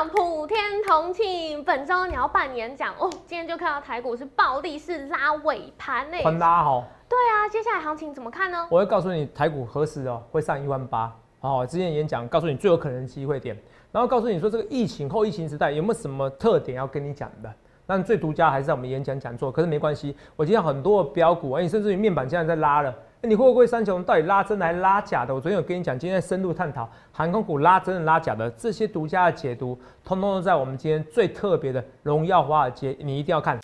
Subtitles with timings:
[0.00, 3.10] 上普天同庆，本周你要办演讲哦。
[3.26, 6.82] 今天就看到台股是暴力式拉尾盘呢，很拉哦。
[7.06, 8.66] 对啊，接下来行情怎么看呢？
[8.70, 11.14] 我会告诉你台股何时哦会上一万八。
[11.40, 13.54] 哦，之前演讲告诉你最有可能的机会点，
[13.92, 17.52] 然后告诉你说这个疫情后疫情时代有没有什么特点要跟你讲的。
[17.86, 25.34] 但最独家还是在我们演讲讲座，可是没关系，我今天很多标股，哎，甚至于面板竟然在拉了，你会不会三雄到底拉真还拉假的？
[25.34, 33.58] 我昨天有跟你讲，今天深度探讨航空股拉真的拉假的这些独家的解读，通通都在我们今天最特别的荣耀华尔街，你一定要看。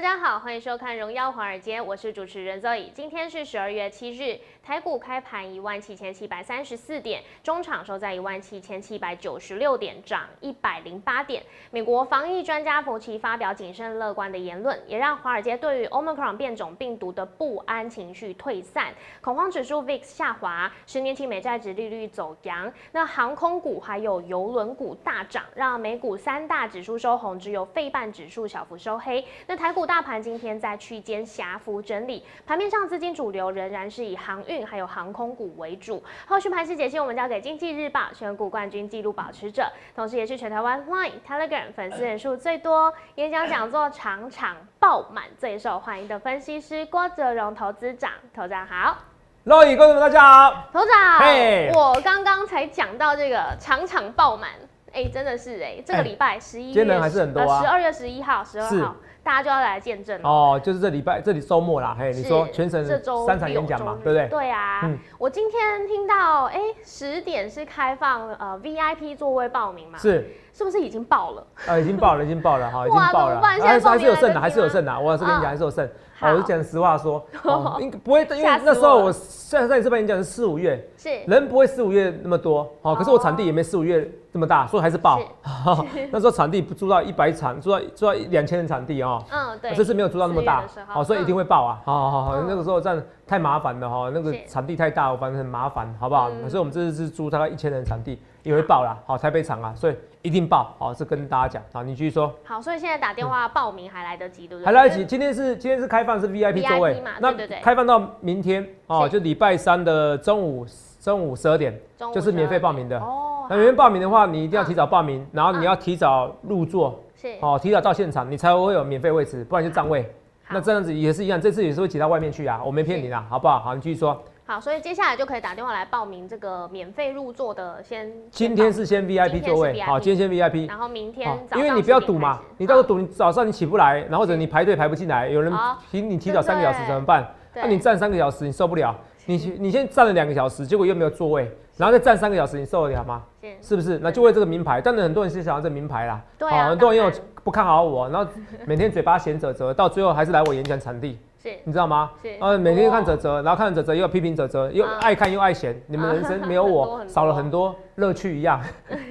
[0.00, 2.90] 大家好，欢迎收看《荣耀华尔街》，我是主持人 Zoe。
[2.94, 11.42] 今天是十二月七日，台股开盘一万七千七百三十四点，中场收在一万七千七百九十六点，涨一百零八点。
[11.70, 22.72] 美国防疫专家福奇发表谨慎乐观的言论，也让华尔街对于 Omicron 变种病毒的不安情绪退散，恐慌指数 VIX 下滑，十年期美债值利率走阳。
[22.92, 29.22] 那航空股还有邮轮股大涨，让美股三大指数收红，只有费半指数小幅收黑。
[29.46, 29.86] 那台股。
[29.90, 36.00] 大盘今天在区间狭幅整理，盘面上资金主流仍然是以航运还有航空股为主。
[36.28, 48.12] 后续盘势解析，我们交给经济日报选股冠军纪录保持者，同时也是全台湾 Line、Telegram 粉丝人数最多、演讲讲座场场爆满、最受欢迎的分析师郭哲荣投资长。
[48.32, 48.96] 头长好，
[49.44, 54.50] 各位观众们大家好，头长，我刚刚才讲到这个场场爆满，
[54.92, 58.94] 哎，真的是哎，这个礼拜十一月还是很多啊，十二月十一号、十二号。
[59.22, 64.28] 大家就要来见证哦，就是这礼拜这里周末啦，嘿，你说全省这周三场演讲嘛，对不对？
[64.28, 69.98] 对啊，我今天听到，哎，十点是开放呃 VIP 座位报名嘛？
[69.98, 71.46] 是，是不是已经报了？
[71.66, 75.88] 啊，已经报了，已经报了，哈， 已经报了，还是还是有剩的，还是有剩的，我是跟你讲，还是有剩。
[76.22, 77.24] 我就讲实话说，
[77.80, 79.10] 应该不会，因为那时候我
[79.48, 81.08] 在在这边演讲是四五月，是。
[81.26, 85.20] 人不会四五月那么多，好，可是我场地也没四五月这么大，所以还是爆。
[86.10, 96.30] 那时候场地不租到一百场，租到租到两千人场地哦，嗯，对，这次没有租到那么大，好，所以一定会爆啊，好好好，那个时候这样太麻烦了哈，那个场地太大，我反正很麻烦，好不好？
[96.48, 99.96] 所以我们这次是租大概一千人场地，也会爆啦，好，台北场啊，所以。
[100.22, 102.30] 一定爆好，是跟大家讲好，你继续说。
[102.44, 104.66] 好，所以现在打电话报名还来得及，对不对？
[104.66, 105.02] 还来得及。
[105.02, 107.12] 今天是今天是开放是 VIP 座位嘛？
[107.20, 107.58] 那对对。
[107.62, 110.66] 开放到明天哦，就礼拜三的中午
[111.00, 111.74] 中午十二点，
[112.12, 112.98] 就是免费报名的。
[113.00, 113.46] 哦。
[113.48, 120.08] 那免费报名的话，你一定要提早报名，然后你要提早入座，是哦，提早到现场，你才会有免费位置，不然就占位。
[120.50, 123.58] 那这样子也是一样，这次也是会挤到外面去啊，我没骗你啦，好不好？
[123.60, 124.20] 好，你继续说。
[124.46, 128.12] 好，所以接下来就可以打电话来报名这个免费入座的，先。
[128.32, 130.68] 今天是先 VIP 座位，好，今天先 VIP。
[130.68, 135.52] 然后明天，因为你不要赌嘛，你到时候赌，你早上你起不来，然后或者你排队排不进来，有人
[135.90, 137.24] 提你提早三个小时怎么办？
[137.54, 138.92] 那你站三个小时你受不了，
[139.26, 143.22] 你你先站了两个小时，结果又没有座位，然后再站三个小时，你受得了吗？
[143.60, 143.98] 是不是？
[143.98, 147.10] 那就为这个名牌，但是很多人是想要这名牌啦，对啊，很多人又
[147.44, 148.30] 不看好我，然后
[148.66, 151.18] 每天嘴巴嫌泽泽，到最后还是来我演讲场地。
[151.42, 152.10] 是你知道吗？
[152.40, 158.60] 呃，每天看泽泽，然后看泽泽又批评泽泽，又爱看又爱嫌，你们人生没有我 少了很多乐趣一样。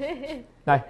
[0.66, 0.84] 来。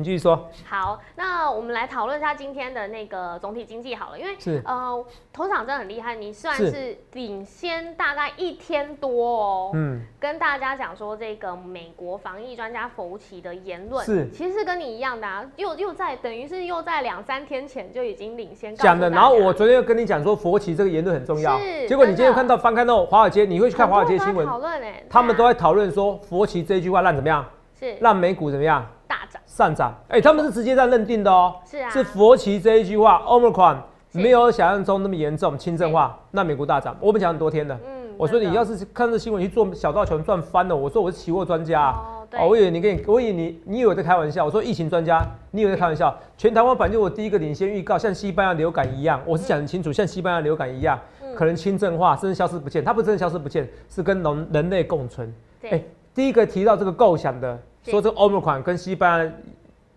[0.00, 0.48] 你继续说。
[0.66, 9.70] 好，那我们来讨论一下今天的那个总体经济好了，因为是呃，头场真的很厉害，你算是领先大概一天多哦。
[9.74, 19.10] 嗯，跟大家讲说这个美国防疫专家福奇的言论是，其实是跟你一样的啊，又又在等于是又在两三天前就已经领先讲的。
[19.10, 21.86] 然后我昨天又跟你讲说佛奇这个言论很重要，是。
[21.86, 27.44] 结果你今天看到翻开那华尔街，你会去看华尔街新闻讨论哎，他们都在讨论说佛奇这句话让怎么样？
[27.78, 28.86] 是让美股怎么样？
[29.08, 33.76] 大涨上涨，哎，他们是直接在认定的哦，是啊，是佛奇这一句话，Omicron
[34.12, 36.96] 没有想象中那么严重，轻症化，那美股大涨。
[36.98, 41.90] 我们讲很多天的，嗯，我说你要是看这新闻去做小道琼赚翻了，我说我是期货专家，
[42.38, 50.98] 哦，我以为你跟你，我以为你，你以为在开玩笑，我说疫情专家，你以为在开玩笑，全台湾反正我第一个领先预告，像西班牙流感一样，我是讲很清楚，像西班牙流感一样，
[51.36, 55.30] 可能轻症化，甚至消失不见，它不真的消失不见，是跟人人类共存。
[55.68, 55.82] 哎，
[56.14, 57.58] 第一个提到这个构想的。
[57.84, 59.32] 说这个欧盟款跟西班牙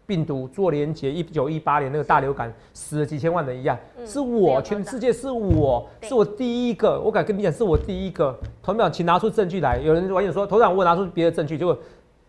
[0.05, 8.37] 病毒做连接，一九一八年那个大流感死了几千万人一样，是我全世界是我是我第一个，我敢跟你讲是我第一个。
[8.61, 9.77] 头长，请拿出证据来。
[9.77, 11.77] 有人网友说，头长我拿出别的证据，结果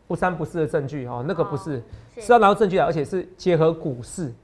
[0.06, 1.82] 不三不四的证据哦，那个不是
[2.18, 4.34] 是要拿出证据来，而且是结合股市，嗯，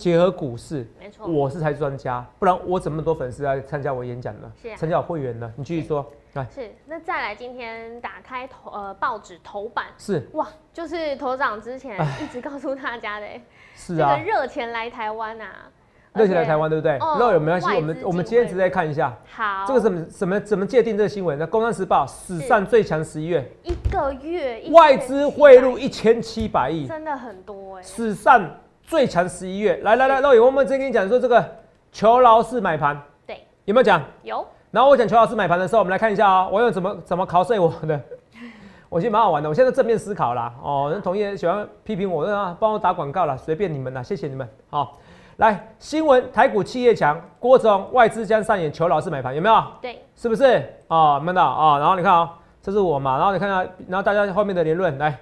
[0.00, 4.50] 结合股市，没错，我是才专家，不然我怎么多粉丝来参加我演讲呢？
[4.62, 4.76] 是啊。
[4.76, 5.52] 参加我会员呢？
[5.56, 6.70] 你继续说，来，是。
[6.86, 10.26] 那再来，今天打开头呃报纸头版，是。
[10.32, 13.42] 哇，就是头长之前哎一直告诉大家的、欸，
[13.74, 14.16] 是啊。
[14.16, 15.68] 这个，热钱来台湾呐、啊，
[16.14, 16.96] 热钱来台湾，对不对？
[16.96, 21.38] 哦那有没关系，我们我们今天直会接看一下，好，这个怎么怎么怎么界定这个新闻？
[21.38, 21.46] 呢？
[21.50, 28.48] 《工商时报》史上最强十一月，一个月外资汇入一一千七百亿，真的很多哎、史上
[28.90, 29.78] 最强十一月。
[29.84, 31.44] 来来来，肉眼，我们直接跟你讲说这个
[31.92, 34.02] 求饶式买盘对，有没有讲？
[34.24, 38.00] 有然后我讲求饶式买盘的时候，我们来看一下啊、我用怎么怎么考碎我的。
[38.90, 40.52] 我觉得蛮好玩的，我现在正面思考啦。
[40.60, 44.48] 哦，那同业喜欢批评我，那帮我打广告啦，随便你们啦，谢谢你们。
[44.68, 44.98] 好，
[45.36, 49.62] 来新闻，台股企业强，郭总外资将上演求饶式买盘，有没有？
[49.80, 50.44] 对，是不是
[50.88, 51.14] 啊？
[51.14, 51.78] 有没有到啊？
[51.78, 52.28] 然后你看啊、
[52.60, 55.16] 这是我嘛，然后你看看，然后大家后面的言论来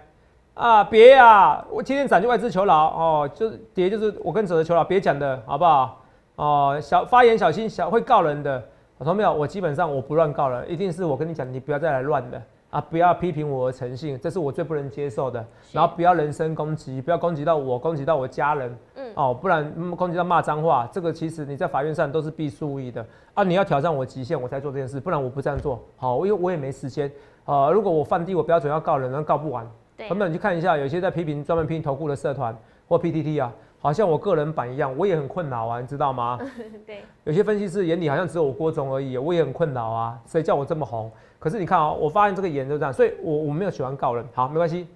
[0.59, 6.03] 啊，别呀、我今天涨就外资求饶哦，就是跌就是我跟哲哲求饶，别讲的好不好？
[6.35, 8.61] 哦，小发言小心，小会告人的。
[8.99, 12.81] 我说没有，我基本上我不乱告了，一定是我跟你讲，你不要再来乱的啊！
[12.91, 15.47] 不要批评我的诚信，这是我最不能接受的。
[15.71, 23.45] 然后不要人身攻击，不要攻击到我，攻击到我家人，嗯，哦，不然、嗯攻击到骂脏话，这个其实你在法院上都是必输无疑的啊！
[23.45, 25.81] 你要挑战我极限，我才做这件事，不然我不这样做。
[25.97, 27.09] 好，因为我也没时间。
[27.45, 29.65] 呃，如果我放低我标准要告人，那告不完。
[29.99, 32.56] 对根，本你去看一下，有些在批评专门批评投顾的社团
[32.89, 36.39] 或 PTT 啊，好像我个人版一样，我也很困扰啊，你知道吗？
[36.87, 41.11] 对，有些分析师眼里好像只有我郭总而已，我也很困扰啊，谁叫我这么红？
[41.39, 44.89] 可是你看啊、我发现这个言就这样，所以我我没有喜欢告人，好，没关系。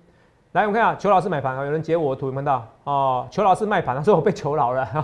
[0.53, 2.67] 来，我们看啊，裘老师买盘啊，有人截我的图，有没有到？
[2.85, 5.03] 哦，裘老师卖盘，所以我被求饶了， 有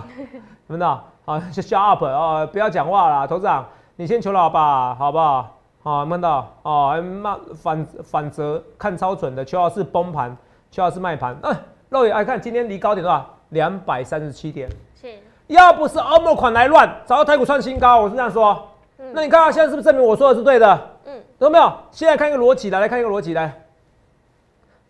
[0.67, 1.03] 没有到？
[1.25, 3.65] 啊，就 shut up 啊、不要讲话啦，头事长，
[3.95, 5.58] 你先求饶吧，好不好？
[5.81, 6.55] 好，有没有看到？
[6.63, 10.35] 哦，还骂反反折看超准的，邱老师崩盘，
[10.69, 11.55] 邱老师卖盘，嗯、
[11.89, 13.25] 肉眼爱看今天离高点多少？
[13.49, 14.69] 两百三十七点。
[14.99, 15.07] 是，
[15.47, 18.67] 要不是欧盟款来乱，早就台股创新高，我是这样说。
[18.97, 20.89] 嗯那你看看现在是不是证明我说的是对的？
[21.05, 21.73] 嗯，有没有？
[21.91, 23.63] 现在看一个逻辑来，来看一个逻辑来，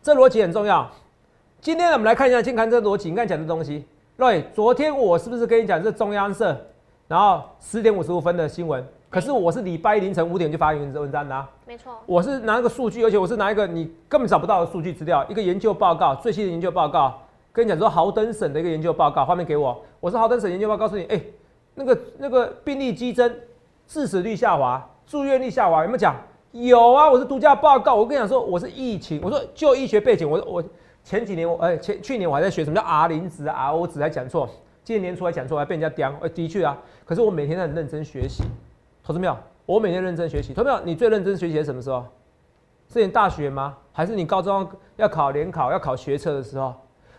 [0.01, 0.89] 这逻辑很重要。
[1.61, 3.85] 今天，我们来看一下，先看这个逻辑，你看讲的东西。
[4.17, 6.59] 对，昨天我是不是跟你讲这中央社，
[7.07, 8.85] 然后十点五十五分的新闻？
[9.09, 17.19] 可是我是礼拜一凌晨五点就发文文章的、啊，没错，我是拿一个数据，而且我是拿一个你根本找不到的数据资料，一个研究报告，最新的研究报告，
[17.51, 21.19] 跟你讲说豪登省的一个研究报告，画面给我，我是豪登省研究报告，告诉你，哎、
[21.73, 23.33] 那个那个病例激增，
[23.87, 26.15] 致死率下滑，住院率下滑，有没有讲？
[26.51, 30.63] 有啊，我是独家报告，我跟你讲说我是疫情，我说就医学背景，我我
[31.03, 34.47] 前几年我哎、前去年我还在学什么叫 R 零值啊 R O 值还讲错，
[34.83, 38.43] 今年年初还讲错，还被人家刁，哎、的确啊，可是我每天都很认真学习，
[39.09, 39.35] 投资没有？
[39.65, 40.79] 我每天认真学习，投资没有？
[40.85, 42.05] 你最认真学习的什么时候？
[42.87, 43.75] 是你大学吗？
[43.91, 46.71] 还是你高中要考联考、要考学测的时候？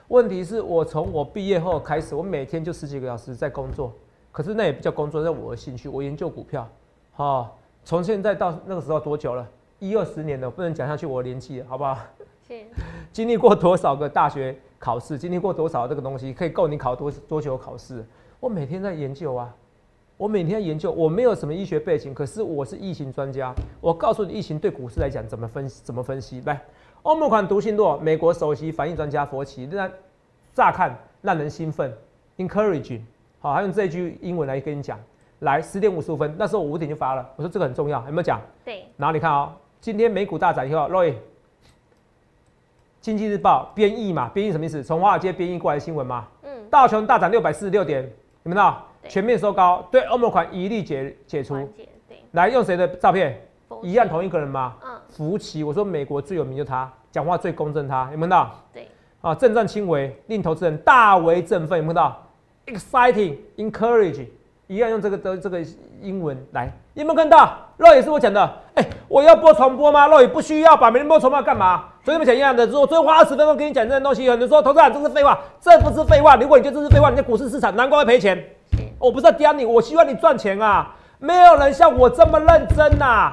[0.06, 3.92] 问题是我从我毕业后开始，我每天就十几个小时在工作，
[4.30, 5.88] 可是那也不叫工作，那我的兴趣。
[5.88, 6.68] 我研究股票，
[7.16, 7.50] 哦，
[7.82, 9.44] 从现在到那个时候多久了？
[9.80, 11.98] 一二十年了，不能讲下去我的年纪了，好不好？
[12.46, 12.54] 是，
[13.10, 18.06] 经历过多少个大学考试，经历过多少这个东西，可以够你考多多久考试？
[18.38, 19.52] 我每天在研究啊，
[20.20, 23.54] 我每天研究，我没有什么医学背景，可是我是疫情专家。
[23.80, 26.42] 我告诉你，疫情对股市来讲怎么分怎么分析。
[26.44, 26.60] 来，
[27.00, 29.90] 欧盟款毒性弱，美国首席反应专家佛奇，那
[30.52, 31.90] 乍看让人兴奋
[32.36, 33.00] ，encouraging。
[33.38, 35.00] 好，还用这句英文来跟你讲。
[35.38, 38.38] 来，十点五十五分，那时候我五点就发了，我说这个很重要，有没有讲？
[38.62, 41.14] 对，然后你看啊、今天美股大涨以后，Roy，
[43.00, 44.82] 经济日报编译嘛，编译什么意思？
[44.84, 46.28] 从华尔街编译过来的新闻嘛。
[46.42, 48.02] 嗯，道琼大涨六百四十六点，
[48.42, 48.74] 有没有
[49.08, 51.56] 全面收高，对欧盟款一律解解除。
[52.32, 53.40] 来用谁的照片？
[53.82, 54.74] 一样同一个人吗？
[54.84, 58.50] 嗯，福奇，我说美国最有名就他，讲话最公正他，有没有看到？
[58.72, 58.88] 对，
[59.20, 62.26] 啊，阵战轻微，令投资人大为振奋，有没有看到
[62.66, 64.26] ？Exciting, encourage，
[64.66, 65.60] 一样用这个的这个
[66.02, 67.56] 英文来，有没有看到？
[67.76, 70.08] 肉也是我讲的，哎、我要播重播吗？
[70.08, 71.84] 肉也不需要吧，每天播重播干嘛？
[72.04, 76.34] 昨天我们讲一样的，说昨天花二十分钟跟你讲这些东西，有人说投资人这是废话，这不是废话。
[76.36, 78.44] 如果你觉得这是废话，你在股市市场难怪会赔钱。
[79.00, 80.94] 我不是在刁你，我希望你赚钱啊！
[81.18, 83.32] 没有人像我这么认真呐、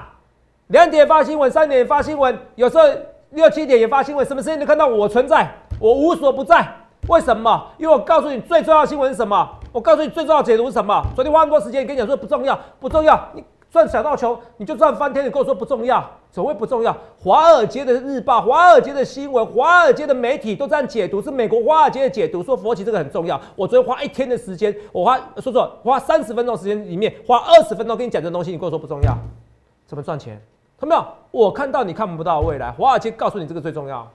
[0.68, 2.84] 两点发新闻，三点发新闻，有时候
[3.32, 5.46] 六七点也发新闻，什么时间都看到我存在，
[5.78, 6.66] 我无所不在。
[7.10, 7.68] 为什么？
[7.78, 9.50] 因为我告诉你最重要的新闻是什么？
[9.74, 11.04] 我告诉你最重要的解读是什么？
[11.14, 16.96] 昨天花那么多时间跟你讲说不重要，不重要，你赚小道球你就赚翻天，你跟我说不重要，所谓不重要？
[17.22, 23.40] 华尔街的日报、华尔街的新闻、华尔街的媒体都这样解读，是美国华尔街的解读，说佛奇这个很重要。
[23.56, 29.14] 我昨天花一天的时间，我花说错，花三十分钟时间里面花二十分钟跟你讲这东西，你跟我说不重要，
[29.86, 30.42] 怎么赚钱？
[30.80, 31.12] 看到没有？
[31.46, 34.08] 我看到你看不到未来，华尔街告诉你这个最重要。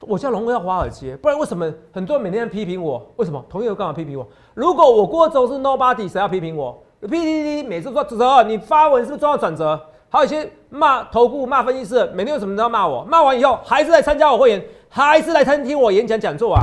[0.00, 3.04] 我叫荣耀华尔街，不然为什么很多人每天批评我？
[3.16, 3.44] 为什么？
[3.48, 4.26] 同一个干嘛批评我？
[4.54, 9.78] 如果我郭总是 nobody，谁要批评我？PPT 每次说哲，你发文是不是重要转折？
[10.08, 16.62] 还有一些骂投顾、骂分析师，每天有什么都要骂我，骂完以后还是来参加我会员，还是来参听我演讲讲座啊？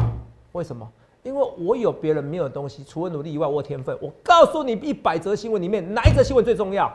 [0.52, 0.88] 为什么？
[1.24, 3.98] 因为我有别人没有的东西，除了努力以外，我有天分。
[4.00, 6.88] 我告诉你，一百则新闻里面哪一则新闻最重要？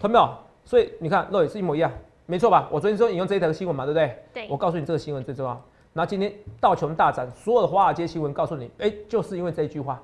[0.00, 0.34] 看到没有？
[0.64, 1.92] 所以你看，肉也是一模一样，
[2.26, 2.66] 没错吧？
[2.70, 4.16] 我昨天说引用这一条新闻嘛，对不对？
[4.32, 4.48] 对。
[4.50, 5.52] 我告诉你，这个新闻最重要。
[5.92, 10.00] 然后今天道琼大涨，所有的华尔街新闻告诉你，哎，就是因为这一句话，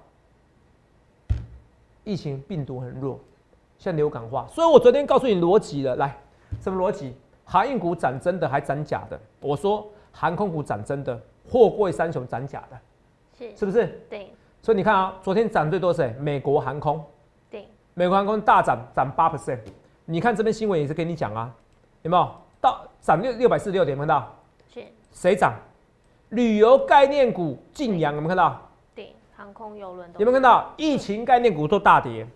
[2.07, 3.19] 疫情病毒很弱，
[3.77, 4.47] 像流感化。
[4.49, 6.17] 所以我昨天告诉你逻辑了，来，
[6.61, 7.13] 什么逻辑？
[7.45, 9.21] 航运股涨真的还涨假的？
[9.41, 11.21] 我说航空股涨真的，
[11.51, 12.79] 货柜三雄涨假的，
[13.37, 14.01] 是是不是？
[14.09, 14.33] 对。
[14.63, 16.15] 所以你看啊，昨天涨最多是谁？
[16.21, 17.05] 美国航空。
[17.51, 17.69] 对。
[17.95, 19.59] 美国航空大涨，涨八 percent。
[20.05, 21.53] 你看这边新闻也是跟你讲啊，
[22.03, 22.31] 有没有？
[22.61, 24.33] 到涨六六百四十六点，看到？
[24.73, 24.85] 是。
[25.11, 25.55] 谁涨？
[26.29, 28.66] 旅游概念股晋阳有没有看到？
[29.37, 30.73] 对，航空邮轮有没有看到？
[30.77, 32.27] 疫情概念股都大跌，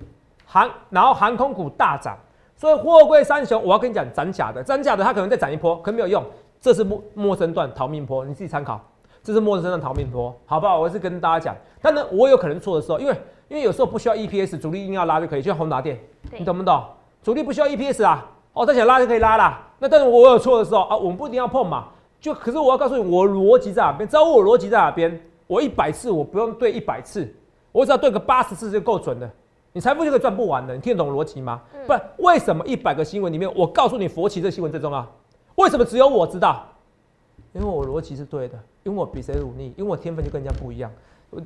[0.46, 2.16] 航然后航空股大涨，
[2.56, 6.22] 所以货柜三雄，我要跟你讲，涨假的，涨假的，它可能再涨一波，可没有用。
[6.60, 8.78] 这是陌陌生段逃命坡，你自己参考。
[9.22, 10.78] 这是陌生段逃命坡，好不好？
[10.78, 13.14] 我是跟大家讲，但呢，我有可能错的时候，因为
[13.48, 15.98] 因为有时候不需要 EPS，主力硬要拉就可以，就像宏达电，
[16.38, 16.82] 你懂不懂？
[17.22, 19.60] 主力不需要 EPS 啊，哦，他想拉就可以拉啦。
[19.78, 21.88] 那但是我有错的时候啊，我们不一定要碰嘛。
[22.20, 24.08] 就可是我要告诉你，我逻辑在哪边？
[24.08, 25.20] 知道我逻辑在哪边？
[25.50, 27.28] 我一百次我不用对一百次，
[27.72, 29.28] 我只要对个八十次就够准了。
[29.72, 30.72] 你财富就可以赚不完的。
[30.72, 31.60] 你听得懂逻辑吗？
[31.88, 35.04] 不然为什么一百个新闻里面，我告诉你佛奇这新闻最重要？
[35.56, 36.64] 为什么只有我知道？
[37.52, 40.88] 因为我逻辑是对的，因为我比谁努力，因为我天分就跟人家不一样。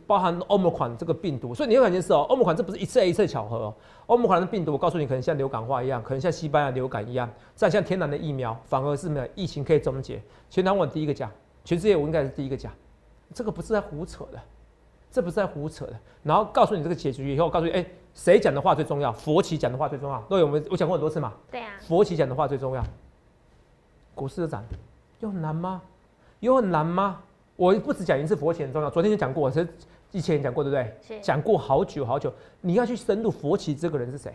[0.06, 3.74] 包含欧姆款这个病毒，所以你有感觉是哦，欧姆款这不是一次一次巧合哦。
[4.04, 10.20] 欧姆款的病毒，我告诉你，可能像流感化一样，可能像西班牙流感一样，再像天然的疫苗，反而是没有疫情可以终结。
[10.50, 11.30] 全台湾第一个讲，
[11.64, 12.70] 全世界我应该是第一个讲，
[13.32, 14.40] 这个不是在胡扯的，
[15.10, 15.96] 这不是在胡扯的。
[16.22, 19.12] 然后告诉你这个结局以后，告诉你，哎，谁讲的话最重要？
[19.12, 20.20] 佛奇讲的话最重要。
[20.28, 21.32] 对，我们我讲过很多次嘛。
[21.50, 21.72] 对啊。
[21.80, 22.84] 佛奇讲的话最重要。
[24.14, 24.64] 股市的涨，
[25.20, 25.82] 有很难吗？
[26.40, 27.20] 有很难吗？
[27.56, 29.68] 我不止讲一次佛奇很重要，昨天就讲过，其实
[30.12, 31.20] 以前讲过，对不对？
[31.20, 32.32] 讲过好久好久。
[32.60, 34.32] 你要去深入佛奇这个人是谁？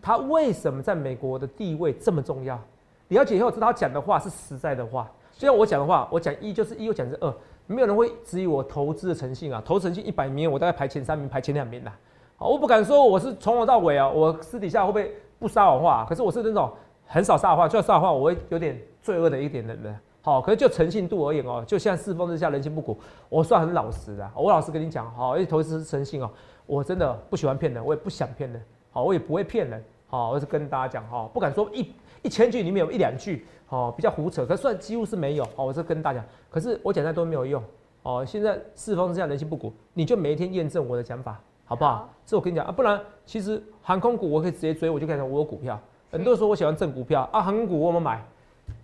[0.00, 2.60] 他为什么在美国的地位这么重要？
[3.08, 5.10] 了解以后知道他讲的话是实在的话。
[5.38, 7.34] 就像我讲的话，我讲一就是一，我讲是二，
[7.66, 9.62] 没有人会质疑我投资的诚信啊。
[9.64, 11.92] 投资诚信一百名，我大概排前三名，排前两名的。
[12.36, 16.06] 好，我不敢说我是从头到尾啊，我私底下会不会不撒谎话？
[16.08, 16.70] 可是我是那种
[17.06, 19.96] 很少撒谎，就要撒谎，我会有点罪恶的一点的人。
[20.22, 22.96] 好，可是就诚信度而言哦，就像世风日下，人心不古，
[23.28, 24.30] 我算很老实的。
[24.36, 26.30] 我老实跟你讲，好，因为投资诚信哦，
[26.66, 31.90] 我真的不喜欢骗人，我也不想骗人，好，我也不会骗人，好，我是跟大家讲哈，不敢说一
[32.20, 37.64] 一千句里面有一两句，哦，比较胡扯，可算几乎是没有，好，我是跟大家讲，可是我讲再多没有用，
[38.02, 42.10] 哦，现在四方之下，人心不古，你就每一天验证我的讲法，好不好？
[42.26, 48.22] 这我跟你讲啊，不然其实航空股我可以直接追，我就跟你讲我有股票，很多人说我喜欢挣股票啊，航空股我们买。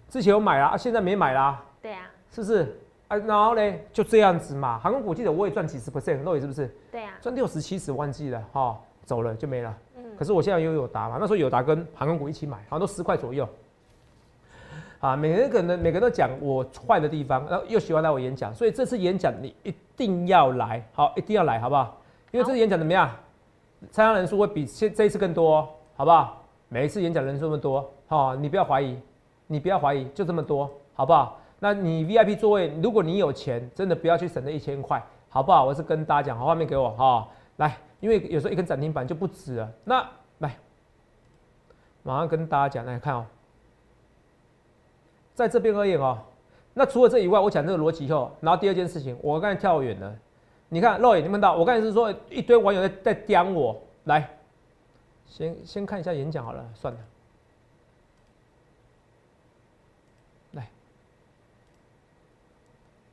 [0.09, 1.63] 之前有买啦，现在没买啦。
[1.83, 2.75] 对啊，是不是？
[3.09, 4.79] 啊，然后呢，就这样子嘛。
[4.79, 6.75] 航空股记得我也赚几十 percent，那也是不是？
[6.91, 9.77] 对啊，赚六十七十忘记了哈，走了就没了。
[10.19, 13.49] 可是我现在有友达嘛，那时候友达跟航空股一起买，好像都十块左右。
[15.01, 21.97] 啊，每个人可能每个人都讲我坏的地方，然后又喜欢来我演讲，所以这次演讲你一定要来，好，一定要来，好不好？
[22.33, 23.09] 因为这次演讲怎么样？
[23.93, 26.43] 参加人数会比现这一次更多，好不好？
[26.69, 28.99] 每一次演讲人数那么多，好，你不要怀疑。
[29.51, 31.41] 你不要怀疑，就这么多，好不好？
[31.59, 35.65] 那你 VIP 座位，如果你有钱，真的不要去省那一千块，好不好？
[35.65, 37.27] 我是跟大家讲，好，画面给我哈，
[37.59, 39.73] 来，因为有时候一根涨停板就不止了。
[39.85, 40.05] 那
[40.39, 40.57] 来，
[42.03, 43.27] 马上跟大家讲，来看哦，
[45.35, 46.19] 在这边而言哦，
[46.75, 50.17] 那除了这以外，我讲这个逻辑以后，然后第二件事情，我刚才跳远了，
[50.69, 54.29] 你看肉眼你看到，我刚才是说一堆网友在在刁我，来，
[55.27, 57.01] 先先看一下演讲好了，算了。
[60.53, 60.69] 来。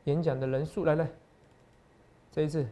[0.04, 1.10] 演讲的人数来来，
[2.32, 2.68] 这一次，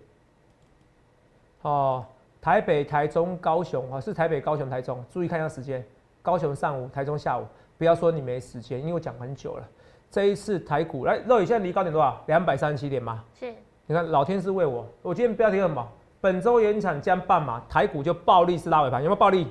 [1.63, 2.05] 哦，
[2.39, 5.83] 台北、台中、高雄啊，是台北、高雄、台中，注意看一下时间，
[6.21, 7.45] 高雄上午，台中下午，
[7.77, 9.67] 不要说你没时间，因为我讲很久了。
[10.11, 12.21] 这一次台股来，肉宇现在离高点多少？
[12.27, 13.23] 两百三十七点吗？
[13.33, 13.51] 是。
[13.85, 15.85] 你看老天是为我，我今天标题什么？
[16.21, 19.47] 本周演讲将半马，台股就暴力是拉尾盘，有没有暴力？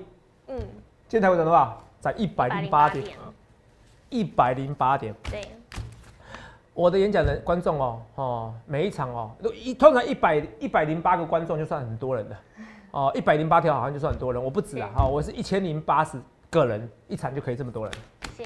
[0.49, 0.59] 嗯。
[1.09, 1.83] 今天台股涨多少？
[2.01, 3.05] 涨一百零八点。
[4.09, 5.15] 一百零八点。
[5.25, 5.41] 对。
[6.75, 12.37] 我的演讲的观众哦，哦，每一场哦，都一通常一百一百零八个观众就算很多人的，
[12.93, 17.93] 哦，一百零八条好像就算很多人，我不止啊，哈，我是一千零八十个人一场就可以这么多人，
[18.37, 18.45] 谢，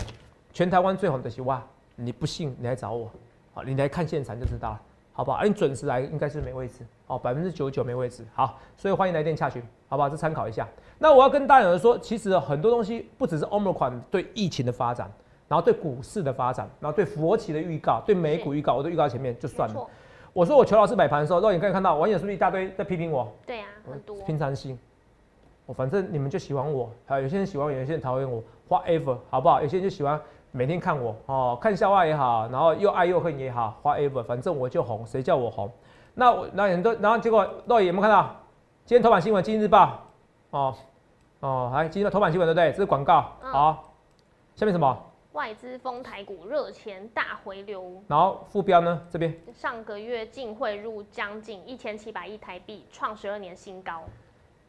[0.53, 1.63] 全台湾最红的是哇，
[1.95, 3.09] 你不信你来找我，
[3.55, 4.81] 好，你来看现场就知道了，
[5.13, 5.39] 好不好？
[5.39, 8.27] 而你准时来应该是没位置，哦，百分之九十九没位置。
[8.35, 10.09] 好，所以欢迎来电洽询，好不好？
[10.09, 10.67] 这参考一下。
[10.99, 15.09] 那我要跟大家说，其实很多东西不只是 Omicron 对疫情的发展，
[15.49, 19.87] 然后对股市的发展，然后对佛企的预告，对美股预告，我都预告前面就算了。
[20.33, 23.27] 我说我求老师买盘的时候，肉眼可以看到网友是不是一大堆在批评我？
[23.47, 24.17] 对啊，很多。
[24.27, 24.79] 平常心，
[25.65, 29.63] 我反正你们就喜欢我，还有有些人喜欢我，有些人讨厌我，whatever，好不好？
[29.63, 30.21] 有些人就喜欢
[30.53, 35.71] 每天看我哦，看笑话也好，然后又爱又恨也好，whatever，反正我就红，谁叫我红？
[36.15, 38.35] 那我那很多，然后结果肉眼有没有看到？
[38.85, 39.85] 今天头版新闻，《今日报》
[40.57, 40.75] 哦。
[41.41, 42.71] 哦，来，今天的头版新闻对不对？
[42.73, 43.25] 这是广告。
[43.41, 43.93] 好，
[44.55, 44.97] 下面什么？
[45.37, 48.03] 外资封台股热钱大回流。
[48.09, 49.03] 然后副标呢？
[49.11, 54.03] 这边上个月净汇入将近一千七百亿台币，创十二年新高。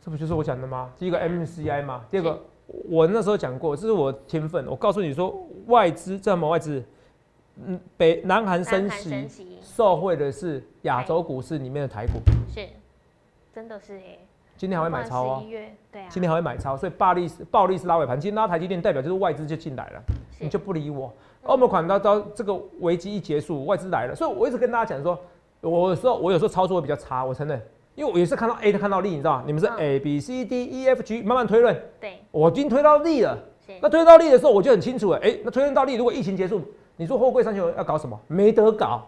[0.02, 0.92] 这不就是我讲的吗？
[1.00, 4.68] 第一个 MCI 嘛，第二个我那时候讲过，这是我天分。
[4.68, 5.34] 我告诉你说，
[5.68, 6.84] 外资这么外资，
[7.66, 12.20] 嗯，北南韩升息，受惠的是亚洲股市里面的台股。
[12.54, 12.68] 是，
[13.56, 14.18] 真的是哎。
[14.58, 15.44] 今天还会买超哦，
[15.92, 20.02] 对啊，今天还会买超，所以暴力是暴力是拉尾盘，今天拉台积电代表就是外资就进来了，
[20.40, 21.14] 你就不理我。
[21.44, 25.18] 欧盟款到到这个危机一结束，外资来了，所以我一直跟大家讲说，
[25.62, 27.62] 我说我有时候操作会比较差，我承认，
[27.96, 29.44] 因为我也是看到 A 的看到 D，你知道吗？
[29.46, 33.38] 你们是 A B C D E F G 慢慢推论，对，我已经推到 D 了，
[33.82, 36.62] 那推到 D 的时候我就很清楚了，哎，那推论到 D，如果疫情结束，
[36.96, 38.20] 你说货柜三雄要搞什么？
[38.28, 39.08] 没得搞，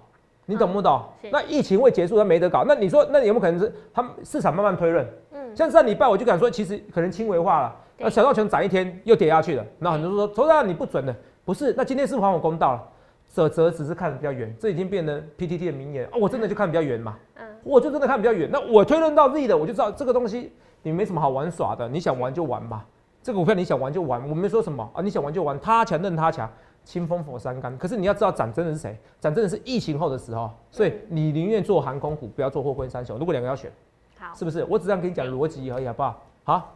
[0.50, 1.00] 你懂不懂？
[1.32, 5.06] 那疫情未结束，他没得搞，那你说那有没有可能是他们市场慢慢推论？
[5.32, 7.76] 嗯像上礼拜我就敢说，其实可能轻微化了。
[8.00, 9.64] 那小道琼涨一天又跌下去了。
[9.78, 11.16] 那很多人说，头上你不准的，
[11.46, 11.72] 不是？
[11.78, 12.84] 那今天是还我公道了。
[13.28, 16.18] 泽泽只是看的比较远，这已经变成 PTT 的名言啊！
[16.20, 17.16] 我真的就看比较远嘛。
[17.36, 17.46] 嗯。
[17.64, 18.50] 我就真的看比较远。
[18.52, 20.52] 那我推论到 Z 的，我就知道这个东西
[20.82, 21.88] 你没什么好玩耍的。
[21.88, 22.84] 你想玩就玩吧。
[23.22, 25.02] 这个股票你想玩就玩，我没说什么啊。
[25.02, 26.50] 你想玩就玩，他强任他强，
[26.90, 27.78] 清风火山干。
[27.78, 28.98] 可是你要知道涨真的是谁？
[29.20, 30.50] 涨真的是疫情后的时候。
[30.72, 33.20] 所以你宁愿做航空股，不要做货柜三雄。
[33.20, 33.72] 如果两个要选。
[34.18, 34.64] 好是不是？
[34.64, 36.22] 我只这样跟你讲逻辑而已，好不好？
[36.44, 36.76] 好，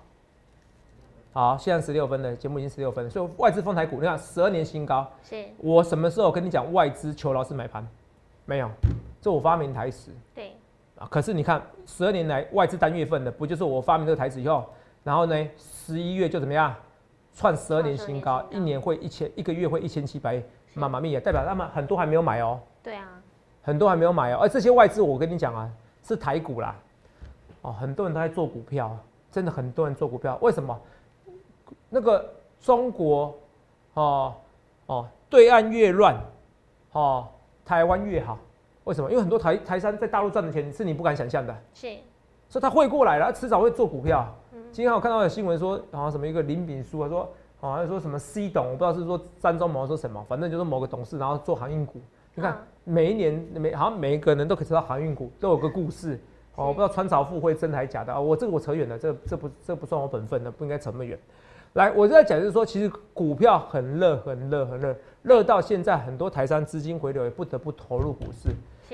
[1.33, 5.11] 好，现在十六分了，节目已经十六分，所以外资丰台股，你看十二年新高。
[5.23, 5.43] 是。
[5.57, 7.85] 我什么时候跟你讲外资求老师买盘？
[8.45, 8.69] 没有，
[9.19, 10.11] 这我发明台词。
[10.35, 10.53] 对。
[10.95, 14.63] 啊，可是你看十二年来外资单月份的，不就是我发明这个台词以后，
[15.03, 16.73] 然后呢，十一月就怎么样，
[17.33, 20.41] 创十二年新高，一年会一千，一个月会一千七百，
[20.73, 22.59] 妈妈咪呀，代表他们很多还没有买哦。
[22.81, 23.07] 对啊。
[23.65, 25.69] 很多还没有买哦，而这些外资我跟你讲啊，
[26.03, 26.75] 是台股啦。
[27.61, 28.93] 哦，很多人都在做股票，
[29.31, 30.37] 真的很多人做股票。
[30.41, 30.77] 为什么？
[31.89, 33.33] 那个中国，
[33.93, 34.35] 哦
[34.87, 36.15] 哦，对岸越乱，
[36.91, 37.25] 哦，
[37.63, 38.37] 台湾越好。
[38.83, 39.09] 为什么？
[39.09, 41.55] 因为很多台台商在大陆赚的钱是你不敢想象的。
[41.73, 41.87] 是。
[42.49, 44.27] 所以他会过来了，迟早会做股票。
[44.27, 44.35] 嗯。
[44.73, 47.31] 今天我看到有新闻说，好像什么一个林炳书啊，说
[47.61, 52.01] 好像说什么 C 董，我不知道是说张忠谋说什么，反正就是某个董事，然后做航运股。
[52.33, 56.19] 你看，每一年每好像每一个人都可以知道航运股都有个故事。
[56.55, 58.19] 哦，我不知道穿朝富会真的还是假的啊！
[58.19, 61.19] 我这个我扯远了，这这不这不算我本分的，不应该扯那么远。
[61.73, 68.49] 来，我就在讲，就是说，其实股票很热，很热，很热，热到现在很多台商资金回流，也不得不投入股市。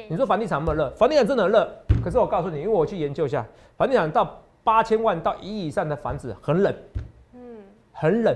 [0.09, 0.89] 你说房地产那么热？
[0.91, 1.69] 房地产真的热，
[2.03, 3.45] 可是我告诉你，因为我去研究一下，
[3.77, 6.75] 房地产到八千万到一亿以上的房子很冷，
[7.33, 7.57] 嗯，
[7.91, 8.35] 很冷，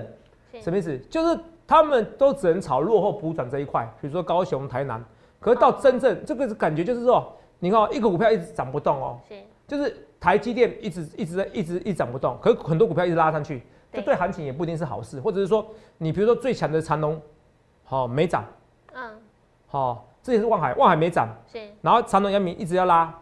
[0.62, 0.98] 什么意思？
[1.10, 5.04] 就是他们都只能炒落后补涨这一块，比如说高雄、台南，
[5.40, 7.34] 可是到真正这个感觉就是说。
[7.60, 14.14] 你看，一个股票一直涨不动哦，是，就是台积电一直一直在一直一直涨不动，可是很多股票一直拉上去，这对。
[14.14, 15.66] 行情也不一定是好事，或者是说，
[15.98, 17.22] 你比如说最强的长隆，
[17.86, 18.44] 好没涨，
[18.94, 19.18] 嗯，
[19.68, 23.18] 好，这也是望海，望海没涨，是，然后长隆、阳明一直要拉，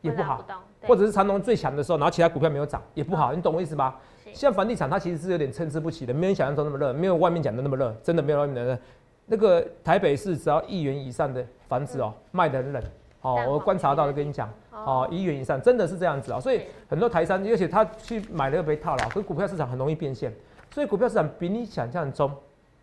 [0.00, 0.42] 也不好，
[0.82, 3.94] 或者是长隆最强的时候，然后其他股票没有涨，也不好，你懂我意思吗？
[4.32, 8.78] 像房地产它其实是有点参差不齐的，没有你想象中那么热，没有外面讲的那么热，真的没有外面的热。
[9.26, 12.82] 那个台北市只要一元以上的房子哦，卖的很冷。
[13.22, 20.32] 哦，我观察到的跟你讲，哦，一元以上真的是这样子啊，所以很多台商，而且他去买了又被套牢，可是股票市场很容易变现，
[20.72, 22.32] 所以股票市场比你想象中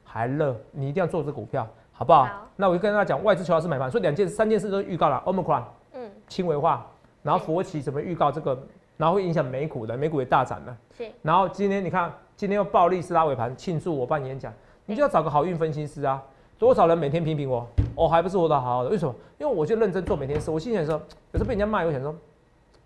[0.03, 2.47] 还热，你一定要做这股票，好不好？
[2.55, 6.85] 那我就跟大家讲，外资求老师买盘，所以两件、三件事都预告了，omicron，嗯，轻微化，
[7.27, 8.57] 然后佛奇怎么预告这个，
[8.95, 14.53] 然后会影响美股的，美股也大涨了，是，然后今天你看，今天又暴力是拉尾盘庆祝我办演讲，
[14.85, 16.23] 你就要找个好运分析师啊。
[16.57, 18.89] 多少人每天批评我，我还不是活得好好的？
[18.89, 19.13] 为什么？
[19.39, 20.49] 因为我就认真做每天事。
[20.49, 20.93] 我心想说，
[21.33, 22.15] 有时候被人家骂，我想说，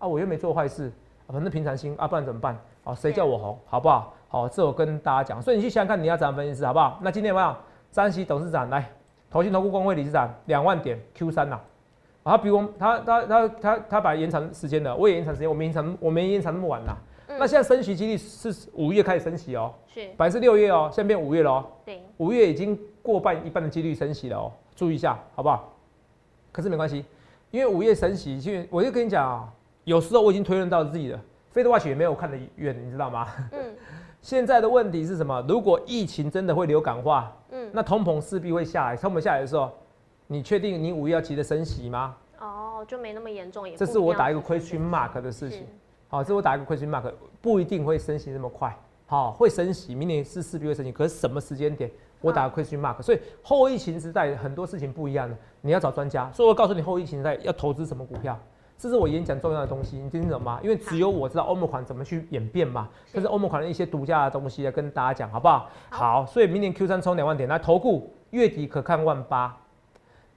[0.00, 0.90] 啊，我又没做坏事，
[1.28, 2.58] 反正平常心啊，不然怎么办？
[2.82, 4.12] 啊，谁叫我红，好不好？
[4.26, 5.40] 好，这我跟大家讲。
[5.40, 6.98] 所以你去想想看，你要怎样分析师，好不好？
[7.00, 7.54] 那今天有没有
[7.92, 8.90] 张熙董事长来，
[9.30, 11.54] 投信投顾公会理事长两万点 Q 三呐？
[11.54, 11.62] 啊，
[12.38, 16.96] 比我他他他他他把延长时间了，我也延长时间，我没延长，我没延长那么晚呐。
[17.38, 21.66] 那现在升息几率是五月开始升息哦，是，本来是六月哦，现在变五月了哦。
[21.84, 25.72] 对，五月已经过半一半的几率升息了哦，注意一下好不好？
[26.52, 27.04] 可是没关系，
[27.50, 29.48] 因为五月升息，因为我就跟你讲啊，
[29.84, 33.26] 有时候我已经推论到自己了，非的话也没有看得远，你知道吗？
[33.52, 33.58] 嗯。
[34.20, 35.44] 现在的问题是什么？
[35.48, 38.96] 如果疫情真的会流感化，嗯，那通膨势必会下来。
[38.96, 39.68] 通膨下来的时候，
[40.32, 42.16] 你确定你五月要急着升息吗？
[42.40, 43.66] 哦，就没那么严重。
[43.76, 45.66] 这是我打一个 question mark 的事情。
[46.08, 48.74] 好，这是我打一个 question mark，不一定会升息那么快。
[49.04, 51.90] 好，会升息，明年是势必会升息，可是什么时间点？
[52.22, 53.02] 我打个 question mark。
[53.02, 56.30] 所以后疫情时代很多事情不一样的，你要找专家。
[56.32, 58.38] 所以我告诉你，后疫情时代要投资什么股票。
[58.78, 60.58] 这是我演讲重要的东西，你听懂吗？
[60.62, 65.68] 因为只有我知道欧盟款怎么去演变嘛，这是欧盟款的一些独家的东西来跟大家讲，好不好？
[65.90, 69.56] 好，所以明年 Q 三冲两万点，来投顾月底可看万八，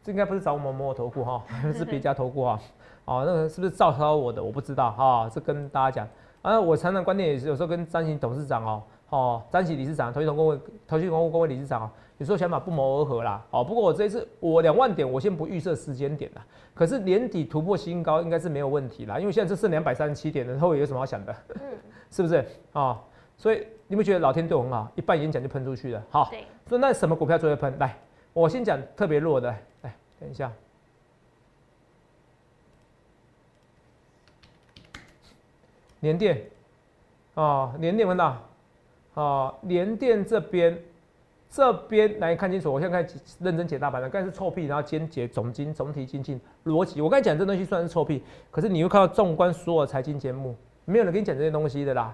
[0.06, 2.60] 这应该不是找我们某某投顾哈， 是别家投顾哈。
[3.06, 4.44] 哦，那个是不是照抄我的？
[4.44, 6.08] 我不知道哈，这跟大家讲。
[6.44, 11.90] 啊，我常常观点也是有时候跟张行董事长哦，哦，张行理事长、投信公会、投信公会公会理事长哦。
[12.20, 16.46] 有时候想法不谋而合啦，哦，不过我这一次我两万点，我先不预设时间点啦。
[16.76, 21.36] 可是年底突破新高应该是没有问题啦，因为现在这剩两百三十七点的，后有什么好想的？
[21.56, 21.62] 嗯，
[22.12, 23.02] 是不是啊？
[23.38, 26.04] 所以你们觉得老天对我很好，一半演讲就喷出去了。
[26.10, 26.32] 好，
[26.68, 27.76] 所以那什么股票最会喷？
[27.80, 27.98] 来，
[28.34, 29.60] 我先讲特别弱的，来，
[30.26, 30.52] 等一下，
[36.00, 36.42] 联电，
[37.36, 38.42] 哦，联电闻到，
[39.14, 40.78] 哦，联电这边。
[41.48, 47.00] 这边来看清楚，我现在看认真解大盘的，刚才是臭屁，然后兼解总经总体经济逻辑。
[47.00, 52.14] 我刚才讲这东西算是臭屁，可是你会看到纵观所有财经节目，没有人跟你讲这些东西的啦，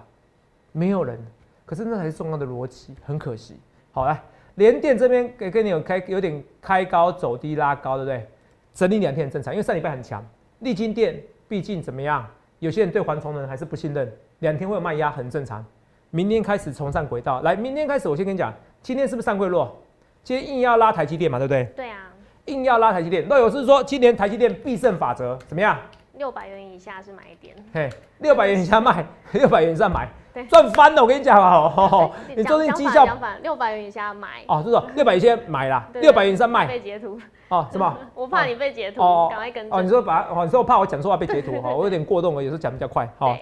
[0.70, 1.18] 没有人。
[1.66, 3.56] 可是那才是重要的逻辑，很可惜。
[3.90, 4.22] 好来，
[4.56, 8.26] 连电这边给跟你有开有点开高走低拉高，对不对？
[8.74, 10.24] 整理两天很正常，因为上礼拜很强。
[10.60, 12.26] 立金电毕竟怎么样？
[12.58, 15.64] 有些人对环重人还是不信任，两天会有卖压，很正常。
[16.10, 18.52] 明天开始重上轨道，来，明天开始我先跟你讲。
[18.82, 19.76] 今天是不是上会弱？
[20.22, 21.64] 今天硬要拉台积电嘛，对不对？
[21.76, 22.12] 对啊，
[22.46, 23.26] 硬要拉台积电。
[23.28, 25.78] 那有是说今年台积电必胜法则怎么样？
[26.22, 27.52] 六百元以下是买点。
[27.74, 30.08] 嘿，六百元以下卖，六百元以上买，
[30.48, 31.02] 赚翻了！
[31.02, 33.04] 我跟你讲啊，你最近绩效
[33.42, 36.64] 六百元以下买哦，是说 六百元以下买啦，六百元以上卖。
[36.70, 37.98] 被截图哦，什么？
[38.14, 39.66] 我怕你被截图，赶快跟。
[39.68, 43.12] 哦，你说把哦，你说我怕我讲错话被截图哈， 我有点过动了，有时候讲比较快。
[43.18, 43.36] 好，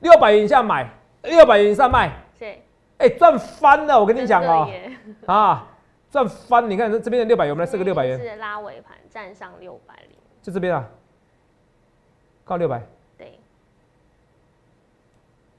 [0.00, 0.86] 六百元以下买，
[1.22, 2.12] 六百元以上卖。
[2.98, 3.98] 哎，赚翻了！
[3.98, 4.68] 我跟你讲哦，
[5.24, 5.66] 啊，
[6.10, 6.68] 赚翻！
[6.68, 10.84] 你看这这边的六百元，我们来设个六百元，是拉尾盘站上六百零，就这边啊，
[12.48, 12.82] 高六百，
[13.18, 13.38] 对，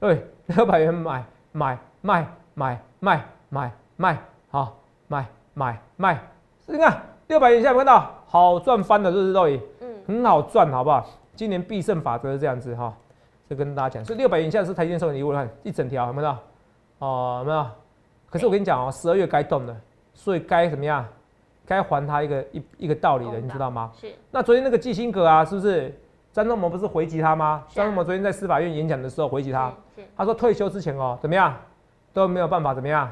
[0.00, 0.26] 对，
[0.56, 4.18] 六百元买买卖买卖买卖，
[4.50, 4.76] 好
[5.06, 5.24] 买
[5.54, 6.20] 买卖，
[6.66, 9.60] 你看六百元下有看到，好赚翻了，是不是肉眼？
[9.80, 11.08] 嗯，很好赚，好不好？
[11.36, 12.92] 今年必胜法则是这样子哈，
[13.48, 16.36] 就跟大家讲，所以六百元以下是台积电收你，我看一整条，有没有？
[16.98, 17.64] 哦，没有，
[18.28, 19.76] 可是我跟你讲哦，十二月该动了，
[20.12, 21.06] 所以该怎么样？
[21.64, 23.92] 该还他一个一一个道理的，你知道吗？
[24.00, 24.12] 是。
[24.32, 25.96] 那昨天那个基辛格啊，是不是
[26.32, 27.64] 张忠谋不是回击他吗？
[27.70, 29.72] 张忠谋昨天在司法院演讲的时候回击他，
[30.16, 31.54] 他说退休之前哦，怎么样
[32.12, 33.10] 都没有办法怎么样，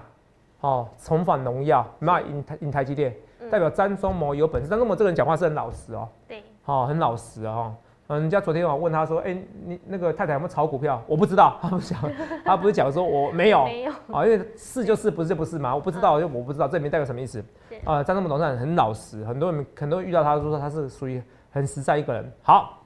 [0.61, 3.15] 哦，重返荣耀，没有引台引台积电，
[3.51, 4.69] 代表张忠谋有本事。
[4.69, 7.75] 张忠谋这个人讲话是很老实哦，对，哦，很老实哦。
[8.07, 12.01] 嗯，人家昨天我问他说：“哎，你那个太太有没有炒股票？”我不知道， 他不讲，
[12.43, 13.93] 他不是讲说我没有，没有。
[14.11, 17.45] 啊，因为是就是，不是就不是嘛，我不知道，因为我不知道这里面代表什么意思。
[17.85, 22.79] 啊，张忠谋董事长很老实，很多人很多人遇到他都说他是属于很实在一个人，好，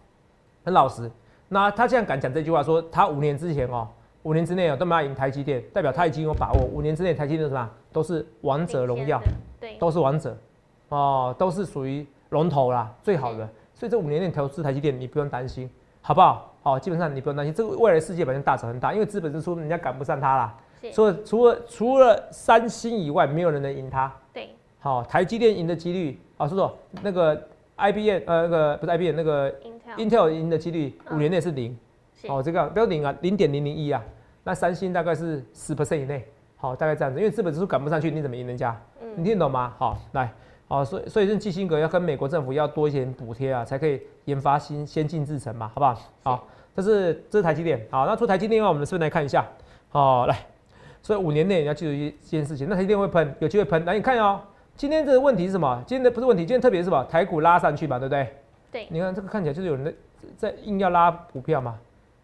[0.65, 1.11] 很老实。
[1.49, 3.87] 那他这样敢讲这句话，说他五年之前哦，
[4.23, 9.21] 五年之内哦都没有赢台积电，代表他已经有把握，五年之内台积电什么都是王者荣耀，
[9.61, 10.37] 对，都是王者，
[10.89, 13.49] 哦，都是属于龙头啦，最好的。
[13.75, 15.69] 所以这五年内投资台积电，你不用担心，
[16.01, 16.55] 好不好？
[16.63, 20.57] 好，基本上你不用担心，这个未来世界本身大者很大，因为资本支出人家赶不上它啦。
[20.93, 24.13] 所以除了除了三星以外，没有人能赢它。
[24.33, 24.49] 对。
[24.79, 26.71] 好，台积电赢的几率啊，叔叔，
[27.03, 27.37] 那个
[27.77, 29.53] IBM 呃那个不是 IBM 那个
[29.97, 31.77] Intel 赢的几率五年内是零。
[32.29, 34.03] 哦，这个不要零啊，零点零零一啊。
[34.45, 36.25] 那三星大概是十 percent 以内。
[36.57, 38.81] 好，大概这样子，因为资本指数赶不上去，你怎么赢人家？
[39.01, 39.09] 嗯。
[39.17, 39.75] 你听懂吗？
[39.79, 40.33] 好，来。
[40.69, 46.01] 哦，所以所以这基辛格要跟美国政府要多一些补贴啊，才可以研发新先进制程嘛，好不好？
[46.23, 47.87] 好，这是这是台积电。
[47.91, 49.45] 好，那除台积电外，我们顺便来看一下。
[49.91, 50.47] 好，来，
[51.03, 53.85] 所以五年内你要记住一件事情，那台积电会喷，有机会喷。
[53.85, 54.41] 来，你看哦，
[54.77, 55.83] 今天这个问题是什么？
[55.87, 57.05] 今天的不是问题，今天特别是什么？
[57.05, 58.33] 台股拉上去嘛，对不对？
[58.73, 58.89] 对。
[58.91, 59.95] 你看这个看起来就是有人在
[60.51, 61.79] 在硬要拉股票嘛。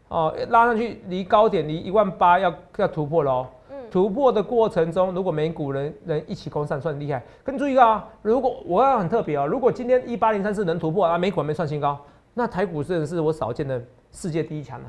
[0.09, 3.47] 哦，拉上去离高点离一万八要要突破喽。
[3.91, 7.23] 突破的过程中，如果美股人人一起攻上，算厉害。
[7.43, 11.99] 跟注意啊，如果我要很特别啊，如果今天一八零三四能突破啊，美股还没创新高，
[12.35, 13.83] 那台股真的是我少见的
[14.13, 14.87] 世界第一强了。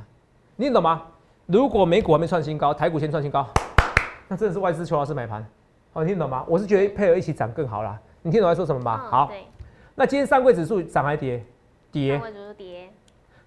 [0.58, 1.04] 你懂吗？
[1.46, 3.48] 如果美股还没创新高，台股先创新高，
[4.28, 5.46] 那真的是外资求老师买盘。
[5.94, 6.44] 好，你听懂吗？
[6.48, 7.98] 我是觉得配合一起涨更好啦。
[8.22, 8.98] 你听懂我在说什么吗？
[9.10, 9.32] 好。
[10.00, 11.44] 那今天上柜指数涨还跌？
[11.92, 12.22] 跌上。
[12.22, 12.90] 柜指数跌。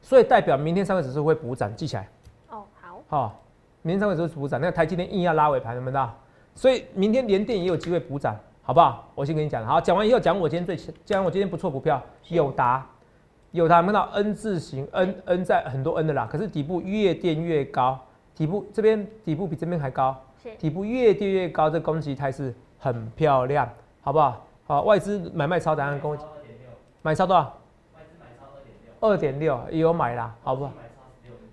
[0.02, 2.06] 所以代表明天上柜指数会补涨，记起来。
[2.50, 3.42] 哦，好，好、
[3.80, 6.14] 明天上柜指数补涨，那台积电硬要拉尾盘，有没有到？
[6.54, 9.10] 所以明天联电也有机会补涨，好不好？
[9.14, 12.86] 我先跟你讲，好，讲完以后讲我今天最讲我今天不错股票，是友达，
[13.52, 17.98] 友达有没有看到 N 字形，N N 在很多 N 的啦，可是底部越垫越高，
[18.34, 20.14] 底部这边底部比这边还高，
[20.58, 23.66] 底部越垫越高，这攻击态势很漂亮，
[24.02, 24.44] 好不好？
[24.64, 26.26] 好，外资买卖超答案跟我讲，
[27.02, 27.58] 买超多少？
[29.00, 30.72] 二点六也有买啦，好不好？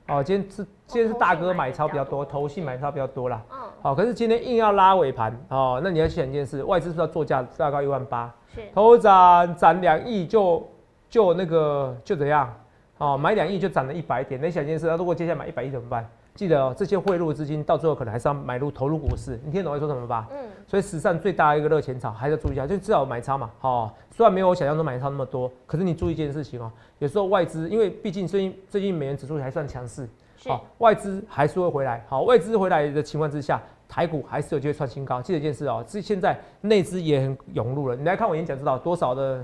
[0.10, 3.42] 哦，今天是今天是大哥买超比较多，投信买超比较多啦。
[3.52, 10.68] 嗯，好，可是今天硬要拉尾盘哦，那你要想一件事，外资是要做价大概一万八，是头涨涨两亿就
[11.10, 12.54] 就那个就怎样？
[13.00, 14.40] 哦，买两亿就涨了一百点。
[14.40, 16.08] 那想一件事，那如果接下来买一百亿怎么办？
[16.39, 20.25] 记得哦，这些汇入资金到最后可能还是要买入投入股市，你听懂我在说什么吧？
[20.32, 23.52] 嗯，所以史上最大的一个热钱潮，还是要注意一下，就至少有买超嘛。
[23.60, 32.06] 哦，虽然没有我想象中买超那么多，可是你注意一件事情哦，有时候外资，因为毕竟最近最近美元指数还算强势，是好、外资还是会回来。
[32.08, 35.21] 好，外资回来的情况之下，台股还是有机会创新高。
[35.21, 37.97] 记得一件事哦，这现在内资也很涌入了。
[37.97, 39.43] 你来看我演讲，知道多少的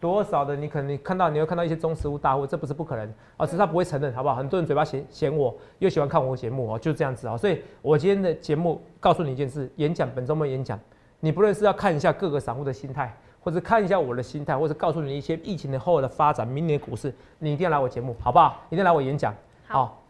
[0.00, 4.34] 多少的，你可能你看到你会看到一些中实物大户，这不是不可能啊，只是他不会承认，好不好？
[4.34, 7.36] 很多人嘴巴嫌嫌我，又喜欢看我的节目哦，就是这样子哦。
[7.36, 10.78] 所以我今天的节目告诉你一件事，演讲本周末演讲，
[11.20, 13.14] 你不论是要看一下各个散户的心态。
[13.46, 18.60] 或者看一下我的心态，或者告诉你一些疫情的后的发展，明年股市，你一定要来我节目，好不好？
[18.70, 19.32] 一定要来我演讲。
[19.68, 20.02] 好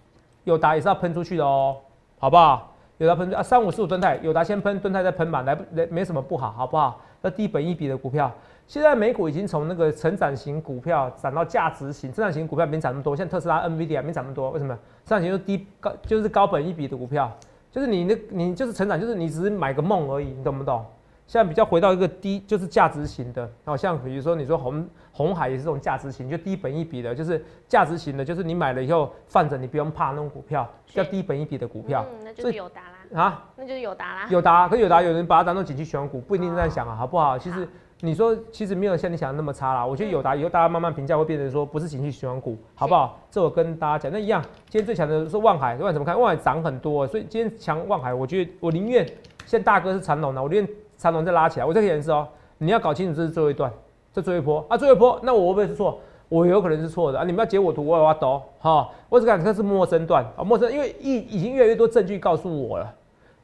[0.44, 1.76] 友达也是要喷出去的哦，
[2.18, 2.72] 好不好？
[2.96, 6.98] 友达喷啊，三五四五吨泰，友达先喷，吨泰再喷嘛，来不来没什么不好，好不好？
[7.20, 8.32] 那低本一比的股票，
[8.66, 14.74] 现在美股已经从那个成长型股票涨到价值型，成长型股票没涨那么多，像特斯拉、NVIDIA 没涨那么多，为什么？
[15.04, 17.30] 成长型就是低高就是高本一比的股票，
[17.70, 20.84] 就是你那，你就是成长，就是你只是买个梦而已，你懂不懂？
[21.28, 33.44] 现在比较回到一个低，就是价值型的，好像比如说你说红红海也是这种价值型，就低本一比的，就是价值型的，就是你买了以后放着，你不用怕那种股票，叫低本一比的股票嗯，那就是有达啦，啊。
[33.56, 34.26] 那就是友达啦。
[34.30, 37.36] 有达，可是有达有人把它当做景气选股，不一定这样想啊，好不好？
[37.36, 37.68] 其实
[38.00, 39.84] 你说其实没有像你想的那么差啦。
[39.84, 43.18] 我觉得有达以后大家慢慢评价会变成说不是景气选股，好不好？
[43.30, 46.18] 这我跟大家讲，那一样，今天最强的是万海，万海怎么看？
[46.20, 49.06] 万海涨很多，所以今天强万海，我觉得我宁愿
[49.46, 51.66] 现在大哥是长龙的，我宁愿长龙再拉起来。
[51.66, 52.28] 我再给你是哦，
[52.58, 53.72] 你要搞清楚这是最后一段，
[54.12, 55.98] 这最后一波啊，最后一波，那我会不会是错？
[56.28, 57.24] 我有可能是错的啊！
[57.24, 58.90] 你们要截我图，我也要抖哈。
[59.08, 62.92] 我只敢这是陌生段啊，陌生，因为疫已经越来越多证据告诉我了，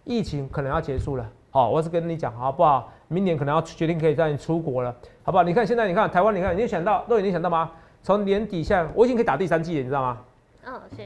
[0.02, 1.24] 疫情可能要结束了。
[1.50, 2.92] 好，我是跟你讲好不好？
[3.12, 5.44] 明年可能要决定可以让你出国了，好不好？
[5.44, 7.70] 你看现在，你看台湾，你看，你有想到，都已经想到吗？
[8.02, 10.18] 从年底下，我已经可以打第三季了，你知道吗？
[10.64, 11.02] 嗯，是。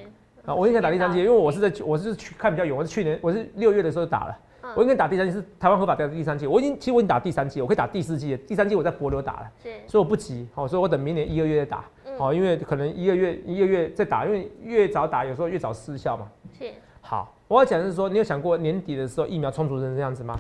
[0.49, 9.71] 啊，我已经可以打第三季，因为我是在我是去看比较远，我是去年我是六月的时候打了，嗯我应该打第三季是台湾合法的第三季，我已经其实我已经打第三季，我可以打第四季，第三季我在博流打了，是。
[9.89, 16.29] 所以我不急，好，所以我等明年一二月再打，嗯好，因为可能一个月一个月再打，因为越早打有时候越早失效嘛。
[16.59, 16.71] 是。
[17.01, 20.39] 好，我要讲的是说，你有想过年底的时候疫苗充足成这样子吗？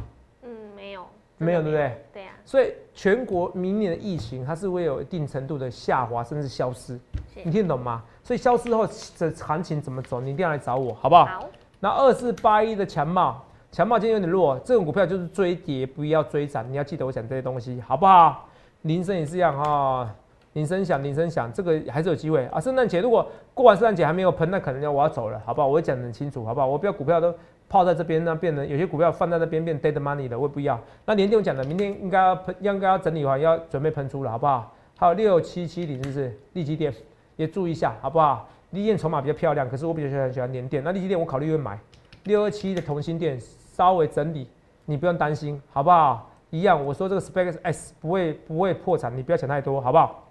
[1.39, 1.63] 嗯，没有。
[1.63, 2.05] 对不对？
[2.13, 2.31] 对呀。
[2.45, 6.99] 所以全国明年的疫情它是会有一定程度的下滑，甚至消失，
[7.45, 8.03] 你听得懂吗？
[8.23, 11.25] 所以消失后的行情怎么走，你一定要来找我，好不好？
[11.27, 11.49] 好。
[11.81, 18.49] 那二四八一的强茂，强茂今天有点弱，这种股票就是追跌，不要追涨，你要记得我讲这些东西，好不好？
[18.83, 20.09] 铃声也是一样哈，
[20.53, 22.61] 铃声响，铃声响，这个还是有机会啊。
[22.61, 25.67] 圣诞节如果过完圣诞节还没有喷，那可能要我要走了，好不好？
[25.67, 26.67] 我会讲得很清楚，好不好？
[26.67, 27.35] 我不要股票都
[27.69, 30.81] 泡在这边，那变得有些股票放在那边变 dead money 了，我也不要。
[31.05, 34.73] 那连电我讲的，明天应该要喷，应该要整理完，要准备喷出了，好不好？
[34.97, 36.39] 还有六七七零是不是？
[36.53, 36.93] 利基电
[37.37, 38.49] 也注意一下，好不好？
[38.71, 41.79] 利基电筹码比较漂亮，可是我比较喜欢喜欢连电，那利基电我考虑会买。
[42.25, 44.49] 六二七的同心电稍微整理，
[44.85, 46.31] 你不用担心，好不好？
[46.51, 50.25] 一样，我说这个 Specs S 不会不会破产，你不要想太多，好不好？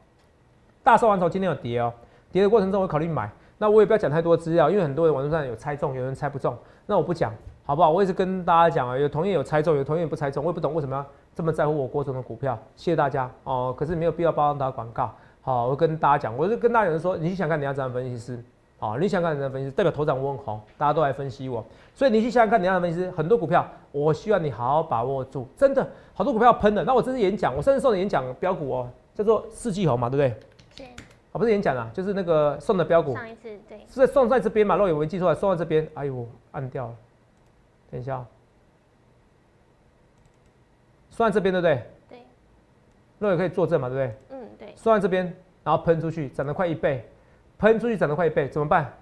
[0.83, 1.93] 大收完头今天有跌哦，
[2.31, 7.33] 跌的过程中我考虑买，那我也不要讲太多资料，因为很多人网络上有猜中，有人猜不中，那我不讲，
[7.65, 7.89] 好不好？
[7.89, 13.73] 我也是跟大家讲啊，有同业有猜中，有同业不猜中，我也不懂为什么要这么在乎我郭总的股票，谢谢大家哦。
[13.77, 18.43] 可是没有必要帮大家广告，好，我跟大家讲，我就跟大家讲说，你想看你要怎样分析师。
[18.77, 21.63] 好，你想看怎样分析师，代表头涨我很红，大家都来分析我，
[21.93, 26.83] 所以你去想想看，你要分析师，很多股票，我希望你好好把握住，真的好多股票喷的。
[26.83, 30.39] 那我这次演讲，我甚至送的演讲标股哦，叫做四季红嘛，对不对？
[31.35, 31.37] 是。
[31.37, 33.85] 啊，不是演讲啊，就是那个送的标股，上一次对。
[33.89, 34.77] 是送在这边嘛？
[34.77, 36.95] 若有没记错，送在这边，哎呦，按掉了，
[37.91, 38.25] 等一下、哦，
[41.09, 41.83] 送在这边对不对？
[42.09, 42.19] 对。
[43.19, 44.37] 若有可以作证嘛，对不对？
[44.37, 44.73] 嗯，对。
[44.75, 45.25] 送在这边，
[45.63, 47.05] 然后喷出去，涨得快一倍，
[47.57, 48.93] 喷出去涨得快一倍，怎么办？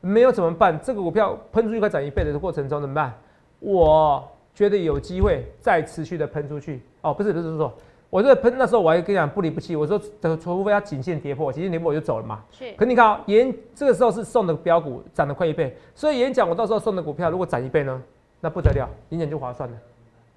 [0.00, 0.78] 没有怎么办？
[0.80, 3.12] 这个股票喷出去快涨一倍的过程中怎么办？
[3.58, 6.82] 我觉得有机会再持续的喷出去。
[7.02, 7.72] 哦，不是不是说，
[8.10, 9.96] 我这喷那时候我还跟你讲不离不弃，我说
[10.42, 12.42] 除非它颈线跌破，颈线跌破我就走了嘛。
[12.50, 12.72] 是。
[12.72, 18.02] 可你看啊，演这个时候是送的标股涨了快一倍，所以演讲我到时候送的股票如果涨一倍呢，
[18.40, 19.76] 那不得了，演讲就划算了。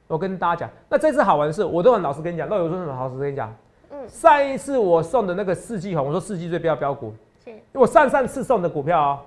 [0.08, 3.52] 我跟大家讲，那这次好玩的是，我都很老实跟你讲，那有说什么老实跟你讲？
[3.90, 4.08] 嗯。
[4.08, 7.12] 上一次我送的那个四季红，我说四季最标标股，
[7.44, 7.52] 是。
[7.72, 9.20] 我上上次送的股票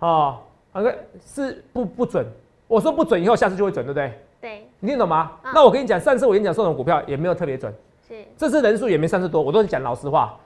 [0.00, 0.40] 啊，啊，
[0.74, 2.26] 那个是不不准，
[2.68, 4.12] 我说不准以后下次就会准，对不对？
[4.38, 4.68] 对。
[4.80, 5.32] 你听懂吗？
[5.54, 7.72] 那我跟你讲，上次我演讲送的股票也没有特别准。
[8.36, 10.38] 这次人数也没上次多，我都是讲老实话。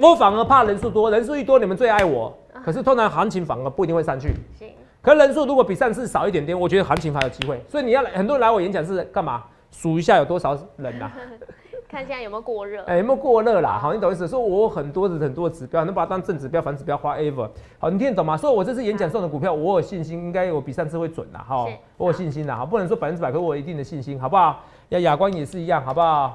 [0.00, 2.32] 我反而怕人数多，人数一多你们最爱我。
[2.64, 4.34] 可是通常行情反而不一定会上去。
[4.58, 4.68] 行。
[5.02, 7.62] 可人数如果比上次少一点点，我觉得行情还有机会。
[7.68, 9.42] 所以你要来，很多人来我演讲是干嘛？
[9.70, 11.10] 数一下有多少人呐？
[11.86, 12.82] 看现在有没有过热？
[12.84, 13.78] 哎，有没有过热啦？
[13.78, 14.26] 好，你懂意思？
[14.26, 17.48] 说我很多的很多指标，能把它当正指标、反指标、花 ever。
[17.78, 18.36] 好，你听得懂吗？
[18.36, 21.44] 所以我这次演讲送的股票，我有信心，应该我比上次会准啦。
[21.46, 22.56] 哈，我有信心啦。
[22.56, 24.60] 好，不能说百分之百，可我有一定的信心，好不好？
[24.88, 26.34] 要亚光也是一样，好不好？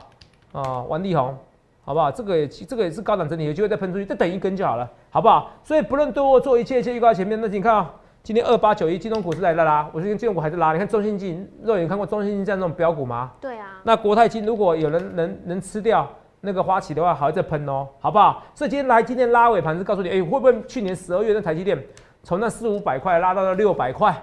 [0.51, 1.37] 啊，王力宏，
[1.83, 2.11] 好不好？
[2.11, 5.51] 这个也这个也是高档整理，有机会再喷出去，再等一根就好了，好不好？
[5.63, 10.73] 所以不论对我做一切一切预告前面，那你看啊，今天二八九一金融股是来了啦，我是跟金融股还在拉。
[10.73, 13.31] 你看中信金，肉眼看过中信金这样那种标股吗？
[13.39, 13.79] 对啊。
[13.83, 16.07] 那国泰金如果有人能能吃掉
[16.41, 18.43] 那个花旗的话，还会再喷哦，好不好？
[18.53, 21.81] 所以今天来今天拉尾盘是告诉你，哎，会不会去年十二月那台积电
[22.23, 24.15] 从那四五百块拉到了六百块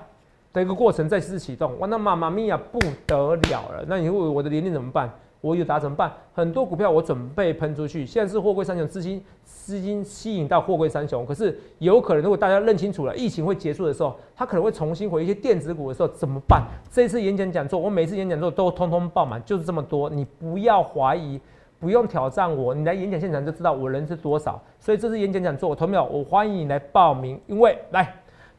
[0.52, 1.78] 的一个过程再次启动？
[1.78, 5.10] 哇，那妈妈咪呀不得了了，那你问我的年龄怎么办？
[5.40, 6.12] 我有打怎么办？
[6.34, 16.64] 很多股票我准备喷出去，现在是货柜三雄资金资金吸引到货柜三雄，可是有可能如果大家认清楚了，疫情会结束的时候，它可能会重新回一些电子股的时候怎么办？
[16.90, 21.40] 这次演讲讲座，我每次演讲座都通通爆满，就是这么多，你不要怀疑，
[21.78, 24.60] 不用挑战我，你来演讲现场就知道我人是多少。
[24.80, 28.12] 所以这次演讲讲座，我投票，我欢迎你来报名，因为来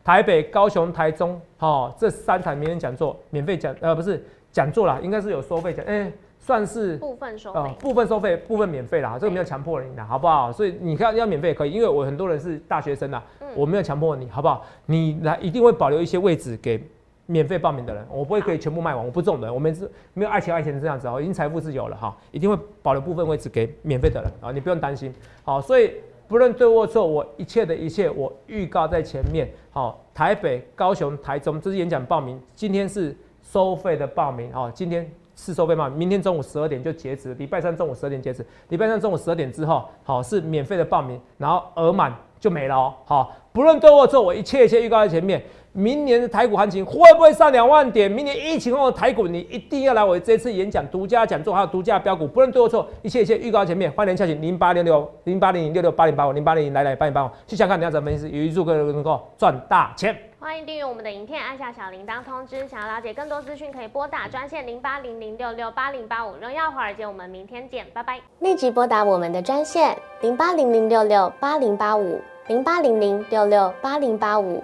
[0.03, 6.09] 台北、高雄、台中，哈，这三场名人讲座免费讲，呃，不是讲座啦，应该是有收费讲，哎。
[6.47, 10.49] 算是部分收费，部分收费，部分免费啦，这个没有强迫你的，好不好？
[10.49, 13.21] 所以你看要免费可以，因为我很多人是大学生啦，
[13.53, 14.65] 我没有强迫你，好不好？
[14.85, 16.81] 你来一定会保留一些位置给
[17.25, 25.13] 免费报名的人，我不会可以全部卖完，我不这种人，我们是没有爱钱爱钱这样子哦，已经财富自由了哈，一定会保留部分位置给免费的人啊，你不用担心。
[25.43, 25.95] 好，所以
[26.29, 29.49] 不论对或错，我一切的一切我预告在前面。
[29.71, 35.05] 好，台北、高雄、台中这是演讲报名，今天是收费的报名哦，今天。
[35.37, 35.87] 是收费吗？
[35.87, 38.45] 明天中午十二点就截止，礼拜三中午十二点截止。
[38.69, 42.93] 礼拜三中午十二点之后，好是免费的报名，然后额满就没了哦。
[43.05, 45.41] 好，不论对或错，我一切一切预告在前面。
[45.77, 48.09] 明年的台股行情会不会上两万点？
[48.09, 53.91] 明年疫情后的台股，你一定要来我这次演讲独家讲座，还有独家标股，不论对或错，一切一切预告前面。
[53.91, 60.17] 欢迎下请零八六六零八零零六六八零八五零八零零来来八零八五，去想看你要怎么分析，预祝各位能够赚大钱。
[60.39, 62.67] 欢迎订阅我们的影片，按下小铃铛通知。
[62.67, 66.33] 想要了解更多资讯，可以拨打专线零八零零六六八零八五。
[66.41, 68.19] 荣耀华尔街，我们明天见，拜拜。
[68.39, 74.63] 立即拨打我们的专线零八零零六六八零八五零八零零六六八零八五。